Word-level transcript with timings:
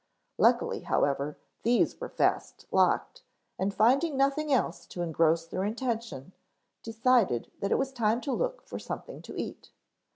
Luckily, 0.39 0.79
however, 0.79 1.37
these 1.61 2.01
were 2.01 2.09
fast 2.09 2.65
locked, 2.71 3.21
and 3.59 3.71
finding 3.71 4.17
nothing 4.17 4.51
else 4.51 4.87
to 4.87 5.03
engross 5.03 5.45
their 5.45 5.63
attention 5.63 6.31
decided 6.81 7.51
that 7.59 7.71
it 7.71 7.77
was 7.77 7.91
time 7.91 8.19
to 8.21 8.31
look 8.33 8.63
for 8.63 8.79
something 8.79 9.21
to 9.21 9.35
eat. 9.39 9.69